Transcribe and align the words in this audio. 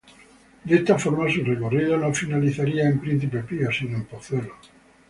De 0.63 0.77
esta 0.77 0.97
forma, 0.97 1.29
su 1.31 1.43
recorrido 1.43 1.95
no 1.95 2.11
finalizaría 2.11 2.85
en 2.89 2.97
Principe 2.99 3.37
Pío, 3.43 3.71
sino 3.71 3.97
en 3.97 4.05
Pozuelo. 4.05 4.55